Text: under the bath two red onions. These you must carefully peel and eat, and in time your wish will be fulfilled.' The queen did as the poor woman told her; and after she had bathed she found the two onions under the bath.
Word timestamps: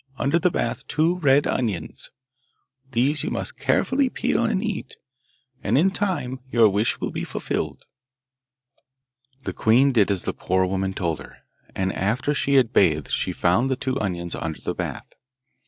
under 0.17 0.39
the 0.39 0.49
bath 0.49 0.87
two 0.87 1.19
red 1.19 1.45
onions. 1.45 2.09
These 2.89 3.23
you 3.23 3.29
must 3.29 3.59
carefully 3.59 4.09
peel 4.09 4.43
and 4.43 4.63
eat, 4.63 4.95
and 5.61 5.77
in 5.77 5.91
time 5.91 6.39
your 6.49 6.67
wish 6.69 6.99
will 6.99 7.11
be 7.11 7.23
fulfilled.' 7.23 7.85
The 9.43 9.53
queen 9.53 9.91
did 9.91 10.09
as 10.09 10.23
the 10.23 10.33
poor 10.33 10.65
woman 10.65 10.95
told 10.95 11.19
her; 11.19 11.37
and 11.75 11.93
after 11.93 12.33
she 12.33 12.55
had 12.55 12.73
bathed 12.73 13.11
she 13.11 13.31
found 13.31 13.69
the 13.69 13.75
two 13.75 14.01
onions 14.01 14.33
under 14.33 14.59
the 14.59 14.73
bath. 14.73 15.13